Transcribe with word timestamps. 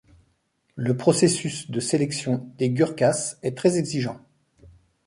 Le 0.77 0.97
processus 0.97 1.69
de 1.69 1.79
sélection 1.79 2.49
des 2.57 2.71
Gurkhas 2.71 3.35
est 3.43 3.55
très 3.55 3.77
exigeant. 3.77 4.19